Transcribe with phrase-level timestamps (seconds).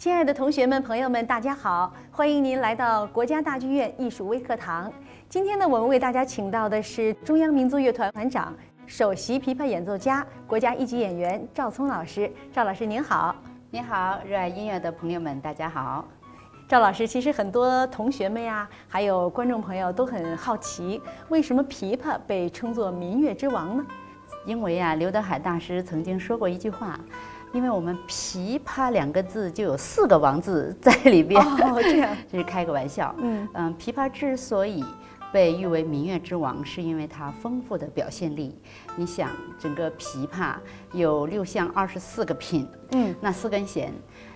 [0.00, 1.92] 亲爱的同学们、朋友们，大家好！
[2.10, 4.90] 欢迎您来到国家大剧院艺术微课堂。
[5.28, 8.56] 今天呢，我们为大家请到的是中央民族乐团团长、
[8.86, 12.32] 首席琵琶演奏家、国家一级演员赵聪老师。
[12.50, 13.36] 赵老师您好，
[13.70, 16.08] 您好，热爱音乐的朋友们，大家好。
[16.66, 23.84] 赵老师，其实很多同学们呀，还有观众朋友都很好奇，为什么琵琶被称作民乐之王呢？
[24.46, 26.98] 因为啊，刘德海大师曾经说过一句话。
[27.52, 33.14] 因为我们“琵琶”两个字就有四个“王”字在里边，哦，这样， 这是开个玩笑。
[33.18, 33.48] 嗯。
[33.54, 34.84] 嗯，琵琶之所以
[35.32, 38.56] 被誉为民乐之王，是因为它丰富的表现力。
[38.96, 40.54] 你想，整个琵琶
[40.92, 43.92] 有六项二十四个品，嗯，那四根弦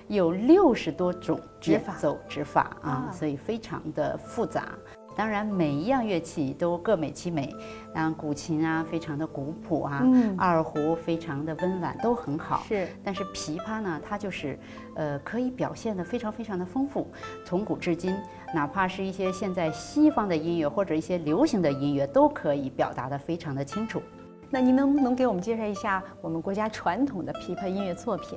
[0.09, 4.69] 有六十多种演奏指法啊，所以非常的复杂。
[5.17, 7.55] 当然，每一样乐器都各美其美，
[7.95, 10.03] 然后古琴啊，非常的古朴啊，
[10.37, 12.65] 二胡非常的温婉，都很好。
[12.67, 14.59] 是，但是琵琶呢，它就是，
[14.97, 17.07] 呃，可以表现的非常非常的丰富。
[17.45, 18.13] 从古至今，
[18.53, 24.03] 哪怕是一些现在西方的音乐或者一些流行的音乐，都可以表达的非常的清楚。
[24.51, 28.37] 那您能不能给我们介绍一下我们国家传统的琵琶音乐作品？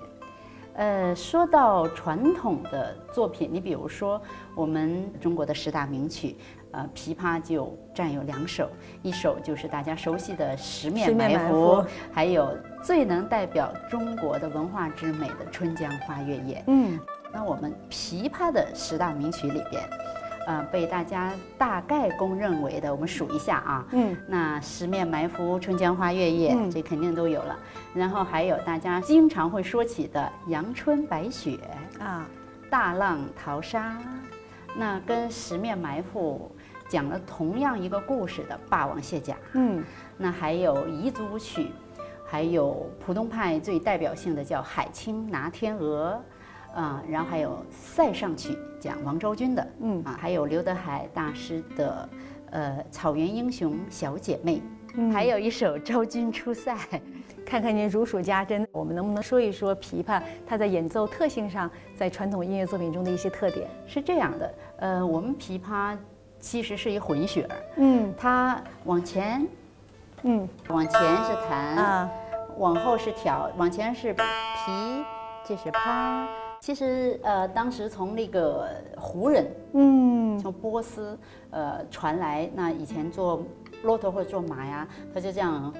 [0.73, 4.21] 呃，说到传统的作品，你比如说
[4.53, 6.35] 我们中国的十大名曲。
[6.71, 8.69] 呃，琵琶就占有两首，
[9.01, 11.75] 一首就是大家熟悉的《十面埋伏》，
[12.11, 16.57] 还有最能代表中国的文化之美的《春江花月夜》。
[16.67, 16.99] 嗯，
[17.33, 19.83] 那我们琵琶的十大名曲里边，
[20.45, 23.85] 呃，被大家大概公认为的，我们数一下啊。
[23.91, 27.57] 嗯，那《十面埋伏》《春江花月夜》这肯定都有了，
[27.93, 31.57] 然后还有大家经常会说起的《阳春白雪》
[32.03, 32.27] 啊，
[32.69, 33.91] 《大浪淘沙》，
[34.75, 36.51] 那跟《十面埋伏》。
[36.89, 39.83] 讲了同样一个故事的《霸王卸甲》，嗯，
[40.17, 41.67] 那还有彝族舞曲，
[42.25, 46.17] 还有浦东派最代表性的叫《海清拿天鹅》，
[46.79, 52.09] 啊，然后还有塞上曲讲王昭君的，嗯，啊，还有刘德海大师的，
[52.51, 54.61] 呃，《草原英雄小姐妹》，
[55.11, 56.73] 还有一首《昭君出塞》，
[57.47, 63.69] 看看您如数家珍，我们能不能说一说琵琶它在演奏特性上，在传统音乐作品中的一些特点？
[63.87, 65.95] 是这样的，呃，我们琵琶。
[66.39, 69.47] 其实是一混血儿，嗯，它往前，
[70.21, 72.11] 嗯，往前是弹啊，
[72.59, 75.03] 往后是挑，往前是琵，
[75.43, 76.27] 这是趴。
[76.61, 81.17] 其实呃，当时从那个胡人，嗯，从波斯
[81.49, 83.41] 呃传来，那以前做
[83.81, 85.73] 骆驼或者做马呀，他就这样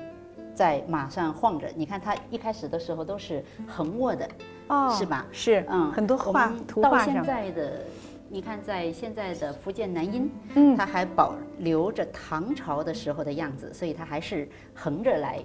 [0.58, 1.70] 在马上晃着。
[1.76, 4.28] 你看他一开始的时候都是横卧的，
[4.70, 5.24] 哦，是吧？
[5.32, 7.08] 是，嗯，很多画图画上。
[7.08, 7.84] 到现在的。
[8.30, 15.40] 你看，在现在的福建南音，嗯，它还保留着唐朝的时候的样子，所以它还是横着来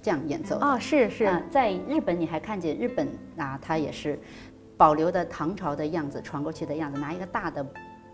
[0.00, 0.78] 这样演奏啊。
[0.78, 4.18] 是是，在日本你还看见日本啊，它也是
[4.78, 7.62] 保留的唐朝的样子传过去的样子，拿一个大的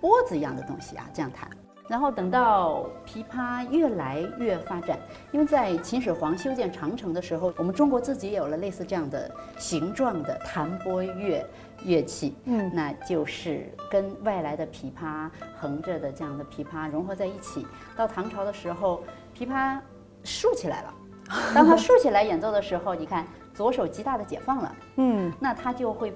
[0.01, 1.49] 钵子一样的东西啊这样弹。
[1.93, 4.99] 然后等到琵琶越来越发展，
[5.31, 11.47] 因为在秦始皇修建长城的时候，我们中国自己也有了类似这样的形状的弹拨乐
[11.85, 15.29] 乐器，嗯，那就是跟外来的琵琶
[15.61, 17.67] 横着的这样的琵琶融合在一起。
[17.95, 19.05] 到唐朝的时候，
[19.37, 19.79] 琵琶
[20.25, 20.95] 竖起来了，
[21.55, 26.11] 当它竖起来演奏的时候，你看左手极大的解放了，嗯，那它就会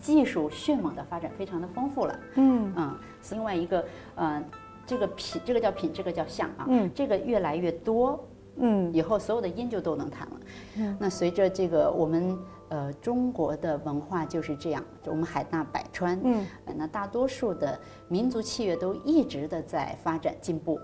[0.00, 2.98] 技术迅猛的发展，非常的丰富了，嗯嗯，
[3.32, 3.84] 另外一个，
[4.16, 4.42] 嗯。
[4.90, 6.66] 这个品，这个叫品，这个叫相啊。
[6.66, 10.40] 嗯，这个越来越多，嗯，以后所有的音就都能弹了。
[10.78, 12.36] 嗯，那随着这个我们
[12.70, 16.44] 呃中国的文化就是这样，我们海纳百川，嗯，
[16.76, 17.78] 那大多数的
[18.08, 20.76] 民族器乐都一直的在发展进步，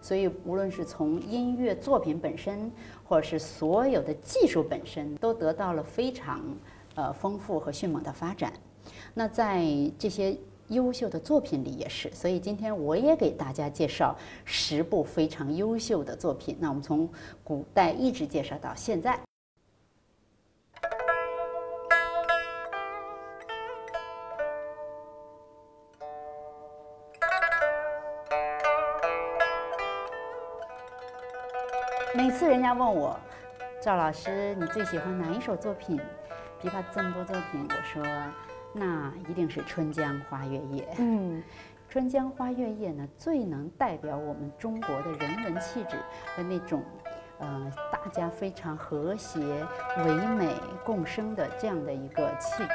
[0.00, 2.68] 所以无论是从音乐作品本身，
[3.04, 6.40] 或者是所有的技术本身，都得到了非常
[6.96, 8.52] 呃丰富和迅猛的发展。
[9.14, 9.64] 那在
[9.96, 10.36] 这些。
[10.72, 16.56] 优秀的作品里也是，所以今天我也给大家介绍十部非常优秀的作品。
[16.58, 17.08] 那我们从
[17.44, 19.18] 古代一直介绍到现在。
[32.14, 33.18] 每次人家问我，
[33.82, 35.98] 赵老师，你最喜欢哪一首作品？
[36.60, 38.04] 琵琶这么多作品，我说。
[38.74, 40.82] 那一定是《春江花月夜》。
[40.98, 41.40] 嗯，
[41.90, 45.96] 《春江花月夜》呢，最能代表我们中国的人文气质
[46.34, 46.82] 和那种，
[47.38, 49.40] 呃，大家非常和谐、
[49.98, 50.54] 唯美
[50.84, 52.72] 共生的这样的一个气质。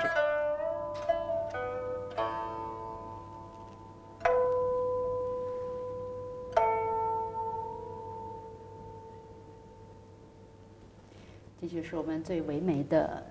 [11.60, 13.24] 这就是我们最唯美的。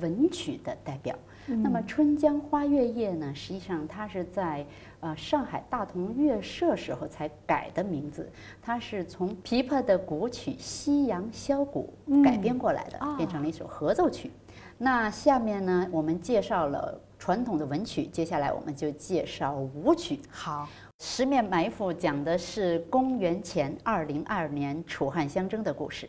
[0.00, 1.16] 文曲的代表。
[1.46, 4.64] 那么《春江花月夜》呢，实际上它是在
[5.00, 8.30] 呃上海大同乐社时候才改的名字，
[8.62, 11.92] 它是从琵琶的古曲《夕阳箫鼓》
[12.24, 14.30] 改编过来的，变成了一首合奏曲。
[14.78, 20.20] 那下面呢，我们介绍了传统的文曲，接下来我们就介绍舞曲。
[20.30, 20.68] 好，
[21.04, 26.08] 《十面埋伏》讲的是公元前二零二年楚汉相争的故事。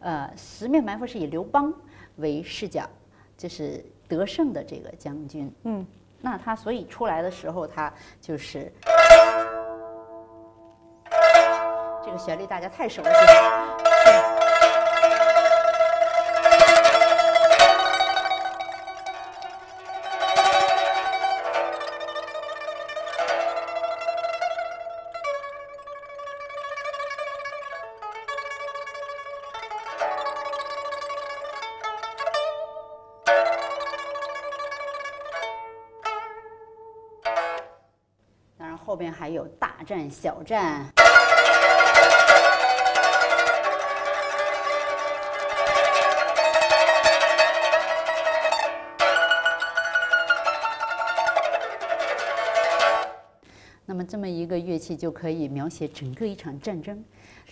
[0.00, 1.72] 呃，《十面埋伏》是以刘邦
[2.16, 2.88] 为视角，
[3.42, 5.52] 就是得胜的这个将军。
[5.64, 5.84] 嗯，
[6.20, 8.72] 那他所以出来的时候，他就是
[12.04, 13.91] 这个旋律，大家太熟悉了。
[38.92, 40.86] 后边还有大战、小战。
[53.86, 57.02] 那么，这么一个乐器就可以描写整个一场战争，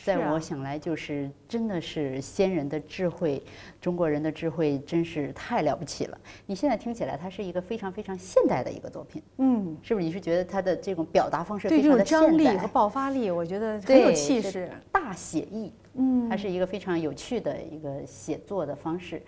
[0.05, 3.43] 在我想来，就是真的是先人的智慧，
[3.81, 6.19] 中国人的智慧真是太了不起了。
[6.47, 10.07] 你现在听起来，它是一个非常非常现代的一个作品，嗯，是不是？
[10.07, 14.71] 你是觉得它的这种表达方式非常的种张力和爆发力，我觉得很有气势。
[14.91, 19.23] 大写意，嗯，它是一个非常有趣的一个写作的方式。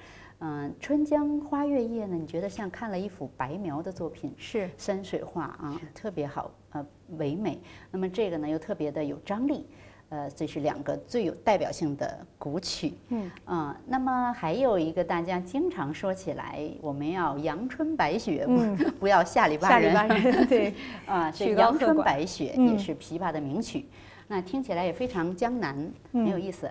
[0.45, 7.61] 嗯，《春江花月夜》呢，你觉得像看了一幅白描的作品，是山水画啊，特别好，呃，唯美。
[7.93, 9.65] 那么这个呢，又特别的有张力，
[10.13, 12.93] 呃，这是两个最有代表性的古曲。
[13.09, 19.95] 嗯啊、那么还有一个大家经常说起来，我们要阳春白雪，嗯 不要下里巴下里人。
[19.95, 20.75] 巴人， 对，
[21.07, 23.87] 啊， 这阳春白雪嗯也是琵琶的名曲，
[24.29, 25.75] 那听起来也非常江南，
[26.13, 26.71] 很有嗯意思。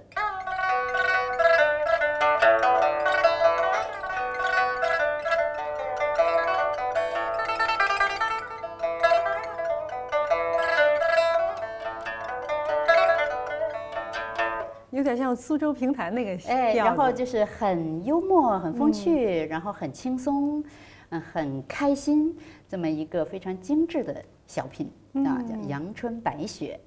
[15.01, 20.63] 有点像苏州评弹那个哎，然后就是很幽默、很风趣，然后很轻松，
[21.09, 22.37] 嗯，很开心，
[22.69, 24.91] 这么一个非常精致的小品
[25.25, 26.79] 啊，叫《阳春白雪》。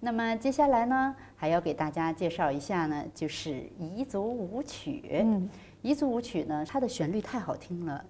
[0.00, 5.04] 那么接下来呢，还要给大家介绍一下呢，就是彝族舞曲。
[5.24, 5.48] 嗯，
[5.84, 8.04] 彝族舞曲呢，它的旋律太好听了，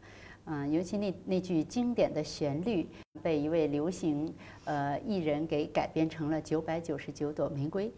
[0.47, 2.89] 嗯，尤其那那句经典的旋律，
[3.23, 7.89] 被一位流行呃艺人给改编成了《九百九十九朵玫瑰》。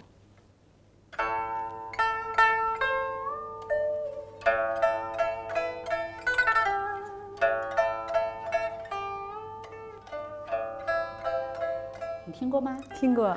[12.98, 13.36] 听过。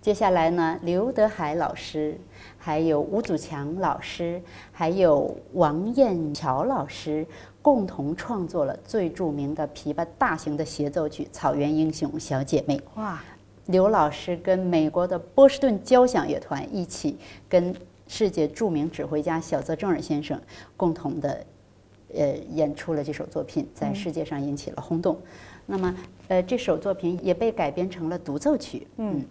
[0.00, 2.18] 接下来呢，刘德海老师，
[2.56, 4.40] 还有吴祖强老师，
[4.72, 7.26] 还有王艳乔老师
[7.60, 12.78] 共同创作了最著名的琵琶大型的协奏曲《草原英雄小姐妹》。
[12.94, 13.20] 哇，
[13.68, 17.18] 刘老师跟美国的波士顿交响乐团一起，
[17.50, 17.74] 跟
[18.06, 20.40] 世界著名指挥家小泽征尔先生
[20.74, 21.44] 共同的，
[22.14, 25.20] 呃，演出了这首作品，在世界上引起了轰动。
[25.66, 25.94] 那么，
[26.28, 28.86] 呃，这首作品也被改编成了独奏曲。
[28.96, 29.22] 嗯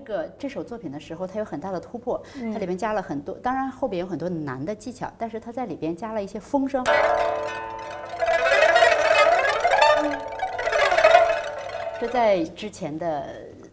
[0.00, 6.82] 这个这首作品的时候，它有很大的突破，嗯它里面加了很多，当然后边有很多难的技巧，但是它在里边加了一些风声。
[12.00, 13.26] 这在之前的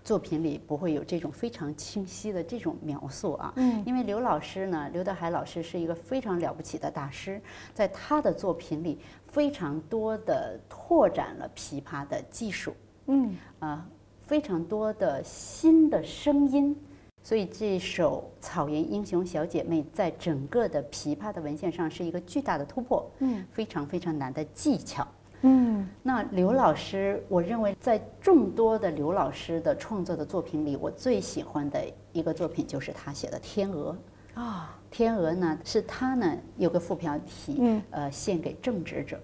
[0.03, 3.53] 作品里不会有这种非常清晰的这种描述啊。
[3.55, 7.41] 嗯因为刘老师呢，刘德海老师是一个非常了不起的大师，
[7.73, 12.75] 在他的作品里非常多的拓展了琵琶的技术。
[13.05, 13.87] 嗯啊，
[14.27, 16.75] 非常多的新的声音，
[17.23, 25.07] 所以这首《草原英雄小姐妹》在整个的琵琶的文献上是一个巨大的突破，嗯非常非常难的技巧。
[25.43, 31.81] 嗯那刘老师，我认为在众多的刘老师的创作的作品里，我最喜欢的
[32.11, 33.95] 一个作品就是他写的《天鹅》。
[34.41, 39.17] 啊，天鹅呢，是他呢有个副标题，嗯呃，献给正直者。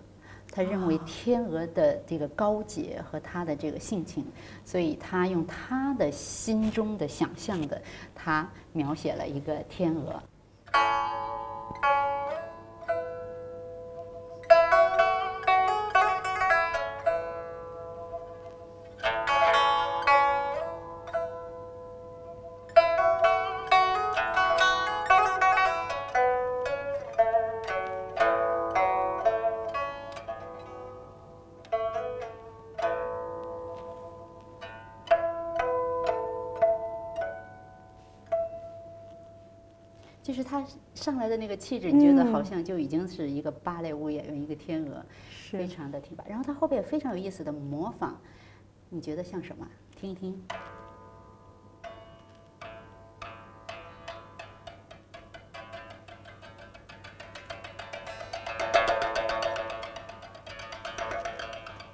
[0.55, 4.23] 他认为天鹅的这个高洁和他的这个性情，
[4.63, 7.81] 所以他用他的心中的想象的，
[8.13, 10.21] 他描写了一个天鹅。
[40.23, 40.65] 就是他
[40.95, 45.05] 上来的那个气质，你觉得好像就已经是一个芭蕾舞演员，一个天鹅，
[45.51, 46.23] 非常的挺拔。
[46.29, 48.15] 然后他后边非常有意思的模仿，
[48.89, 49.67] 你觉得像什么？
[49.93, 50.41] 听一听。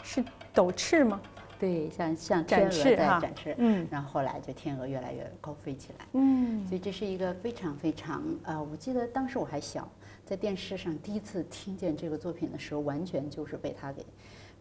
[0.03, 1.19] 是抖翅吗？
[1.59, 9.85] 对，像像天鹅在展翅，嗯，然后后来就天鹅越来越高飞起来，嗯，所以这是一个非常非常呃，我记得当时我还小，
[10.25, 14.05] 在电视上第一次听见这个作品的时候，完全就是被它给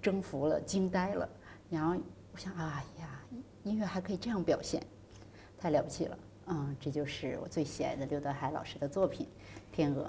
[0.02, 1.28] 征服了，惊呆了。
[1.71, 1.95] 然后
[2.33, 3.23] 我想，哎呀，
[3.62, 4.83] 音乐还可以这样表现，
[5.57, 9.25] 太了不起了，嗯，这就是我最喜爱的刘德海老师的作品
[9.76, 10.05] 《天鹅》。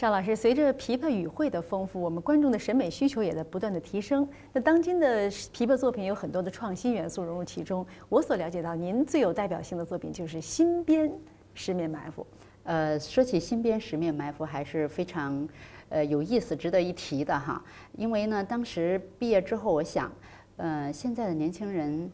[0.00, 4.26] 赵老师，随着琵琶语汇的丰富，我们观众的审美需求也在不断的提升。
[4.50, 7.86] 那当今的琵琶作品有很多的创新元素融入其中。
[8.08, 11.12] 我所了解到，您最有代表性的作品就是《新编
[11.52, 12.22] 十面埋伏》。
[12.62, 15.46] 呃，说起《新编十面埋伏》，还是非常
[15.90, 17.62] 呃有意思、值得一提的哈。
[17.98, 20.10] 因为呢，当时毕业之后，我想，
[20.56, 22.10] 呃，现在的年轻人。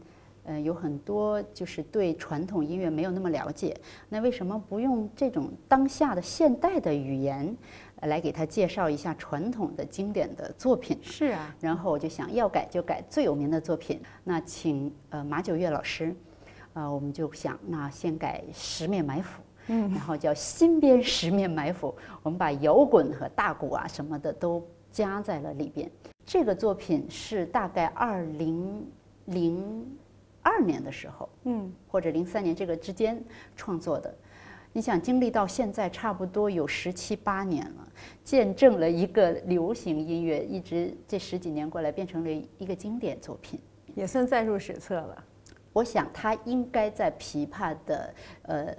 [0.49, 3.75] 嗯，有很多就是对传统音乐没有那么了解，
[4.07, 7.53] 那为什么不用这种当下的现代的语言
[8.03, 10.97] 来给他介绍一下传统的经典的作品？
[11.01, 16.15] 是啊，然后我就想要改就改最有名的作品，那请呃马九月老师，
[16.71, 21.89] 呃我们就想那先改《十面埋伏》，嗯，然后叫新编《十面埋伏》，
[22.23, 25.91] 我们把摇滚和大鼓啊什么的都加在了里边。
[26.25, 28.87] 这个作品是大概二零
[29.25, 29.85] 零。
[30.47, 33.21] 二年的时候，嗯，或者零三年这个之间
[33.57, 34.15] 创作的，
[34.71, 37.87] 你想经历到现在差不多有十七八年了，
[38.23, 43.59] 见证了一个流行音乐一直这十几年过来变成了一个经典作品，
[43.93, 45.23] 也算载入史册了。
[45.73, 48.13] 我想他应该在琵琶的
[48.43, 48.75] 呃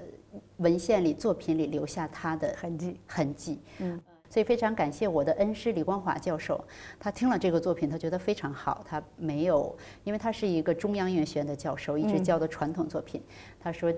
[0.57, 2.99] 文献里、作品里留下他的痕迹。
[3.07, 4.01] 痕迹，嗯。
[4.31, 6.63] 所以非常感谢我的恩师李光华教授，
[7.01, 8.85] 他听了这个作品，他觉得非常好。
[8.87, 13.23] 他没有，因为他是一个中央音乐学院的教授，一直教的传统作品。
[13.59, 13.93] 他说，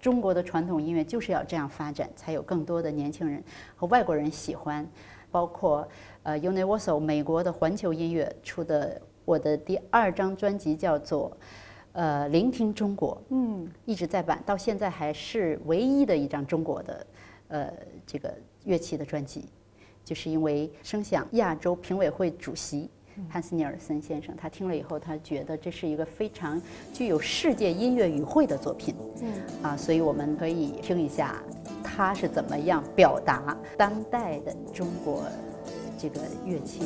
[0.00, 3.42] 中国的传统音乐就是要这样发展，才有更多的年轻人
[3.74, 4.86] 和外国人喜欢。
[5.30, 5.88] 包括
[6.22, 11.36] 呃，Universal 美国的环球音乐出的我的第二张专辑叫做
[11.90, 17.06] 呃，聆听中国，嗯，一直在版，到现在还是唯一的一张中国的
[17.48, 17.72] 呃
[18.06, 19.48] 这个乐器的专辑。
[20.04, 22.88] 就是因为声响亚洲评委会主席
[23.28, 26.60] 汉斯尼尔森先生，他听了以后，他觉得这是一个非常
[26.92, 28.94] 具有世界音乐语汇的作品。
[29.22, 29.32] 嗯，
[29.62, 31.40] 啊，所以我们可以听一下
[31.82, 35.22] 他是怎么样表达当代的中国
[35.96, 36.80] 这个乐器。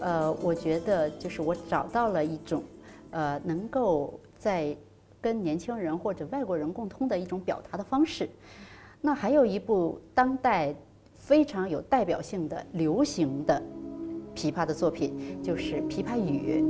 [0.00, 2.62] 呃我觉得就是我找到了一种，
[3.10, 4.76] 呃，能够在
[5.20, 8.28] 跟年轻人或者外国人共通的一种表达的方式。
[9.00, 10.74] 那还有一部当代
[11.14, 13.62] 非常有代表性的流行的
[14.34, 16.64] 琵琶的作品，就是《琵琶语》。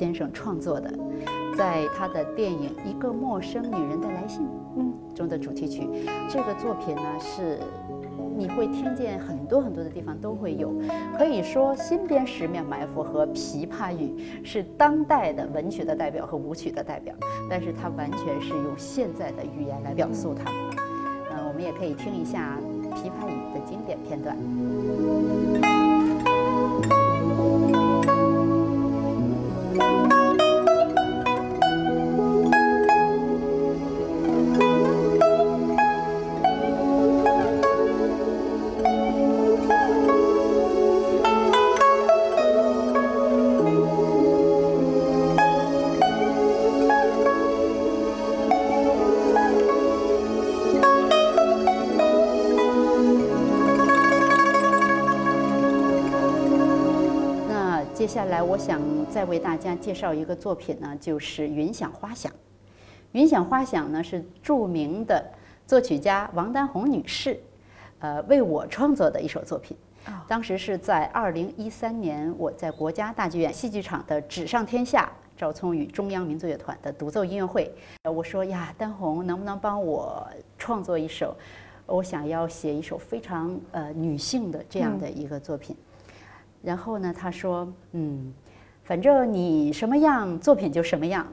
[0.00, 0.90] 先生创作的，
[1.54, 4.40] 在他的电影《一个陌生女人的来信》
[4.78, 5.86] 嗯中的主题曲，
[6.26, 7.58] 这个作品呢是
[8.34, 10.72] 你会听见很多很多的地方都会有，
[11.18, 17.14] 可以说新编《十面埋伏》和《琵琶语》是当代的文曲的代表和舞曲的代表，
[17.50, 20.50] 但是它完全是用现在的语言来表述它。
[21.30, 22.56] 嗯，我们也可以听一下
[22.94, 24.34] 琵琶语的经典片段。
[58.60, 58.78] 想
[59.10, 62.30] 再为大家介绍一个作品呢，就是《云想花想》。
[63.12, 65.24] 《云想花想》呢是著名的
[65.66, 67.40] 作曲家王丹红女士，
[68.00, 69.74] 呃，为我创作的一首作品。
[70.28, 77.72] 当时是在二零一三年，我在国家大剧院戏剧场的《纸上天下》赵聪与中央民族乐团的独奏音乐会。
[78.02, 81.34] 呃我说呀，丹红能不能帮我创作一首？
[81.86, 85.74] 我想要写一首非常呃女性的这样的一个作品。
[86.62, 88.30] 然后呢，他说，嗯，
[88.90, 91.24] 反正你什么样，作品就什么样。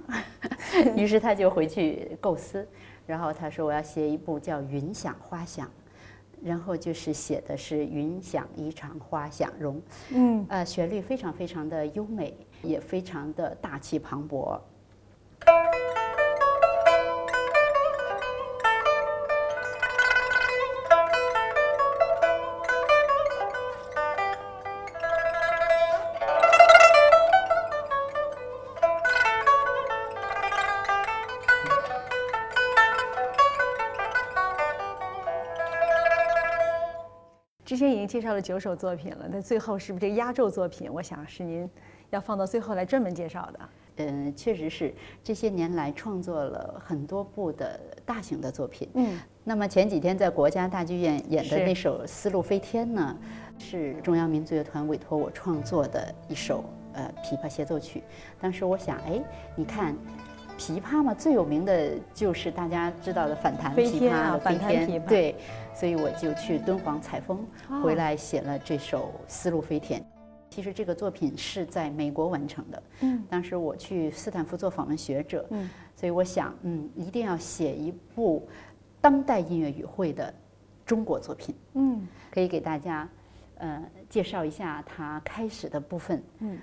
[0.95, 2.63] 于是他就回去构思，
[3.07, 5.65] 然后他说我要写一部叫《云想花想》，
[6.43, 14.59] 然后就是写的是云想衣裳花想容，嗯，呃，旋律非常非常的优美，也非常的大气磅礴。
[38.07, 40.91] 介绍了九首作品了，那最后是不是这个压轴作品？
[40.91, 41.69] 我想是您
[42.09, 43.59] 要放到最后来专门介绍的。
[43.97, 48.87] 嗯，确实是这些年来创作了很多部的大型的作品。
[48.93, 53.17] 嗯，那么前几天在国家大剧院演的那首《丝路飞天》呢，
[53.57, 58.03] 是中央民族乐团委托我创作的一首呃琵琶协奏曲。
[58.39, 59.21] 当时我想，哎，
[59.55, 59.95] 你看。
[60.57, 65.35] 琵琶嘛，最有名的就是大家知道的反弹琵琶反飞天，弹琵琶对，
[65.75, 70.01] 所以我就去敦煌采风，哦回来写了这首《丝路飞天》。
[70.49, 78.47] 其实这个作品是在美国完成的，嗯，当时我去斯坦福做访问学者，嗯，所以我想，嗯，一定要写一部
[78.99, 80.33] 当代音乐语汇的
[80.85, 83.07] 中国作品，嗯可以给大家，
[83.57, 86.23] 呃，介绍一下它开始的部分。
[86.39, 86.57] 嗯。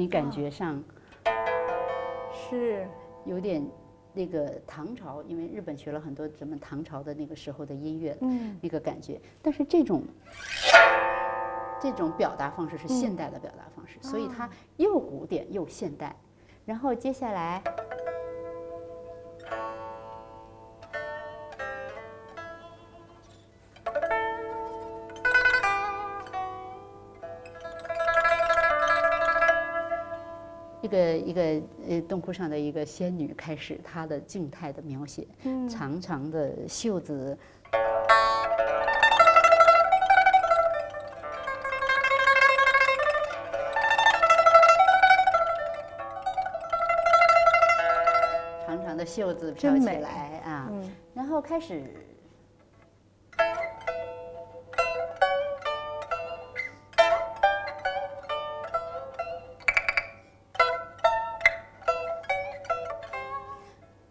[0.00, 0.82] 你感觉上
[2.32, 2.88] 是。
[3.26, 3.62] 有点
[4.14, 8.56] 那个唐朝，因为日本学了很多咱们唐朝的那个时候的音乐，嗯。
[8.62, 10.02] 那个感觉，但是这种
[11.78, 16.16] 这种表达方式是现代的表达方式，所以它又古典又现代。
[16.64, 17.62] 然后接下来，
[30.90, 31.42] 个一个
[31.88, 37.38] 呃洞窟上的一个仙女开始她的静态的描写，嗯长长的袖子，
[48.66, 51.84] 长长的袖子飘起来啊，嗯然后开始。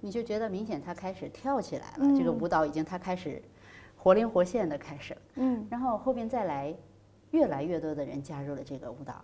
[0.02, 3.42] 你就觉得明显他开始跳起来了，这个舞蹈已经他开始
[3.98, 5.68] 活灵活现的开始了，嗯。
[5.70, 6.74] 然后后边再来
[7.32, 9.24] 越来越多的人加入了这个舞蹈。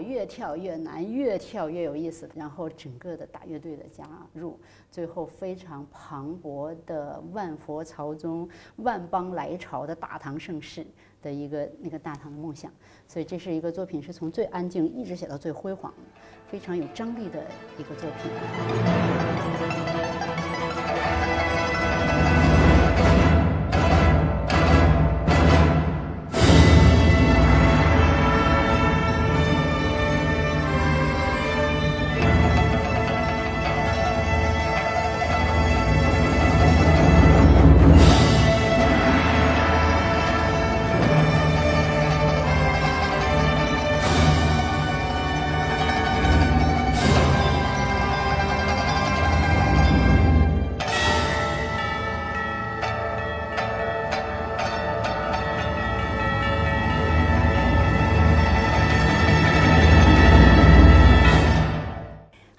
[0.00, 2.28] 越跳越难，越跳越有意思。
[2.34, 4.58] 然后整个的大乐队的加入，
[4.90, 10.86] 最后非常磅礴的万佛朝宗、万邦来朝的大唐盛世
[11.22, 12.70] 的一个那个大唐的梦想。
[13.06, 15.92] 所以这是一个作品，是从最安静一直写到最辉煌，
[16.48, 17.44] 非常有张力的
[17.78, 20.13] 一个作品。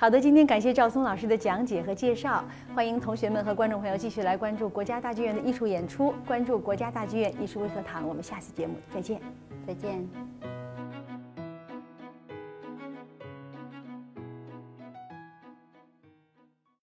[0.05, 8.07] 好的，今天感谢赵松老师的讲解和介绍，欢迎同学们和观众朋友继续来关注国家大剧院的艺术演出，关注国家大剧院艺术微课堂。
[8.07, 9.19] 我们下次节目再见，
[9.65, 10.07] 再见。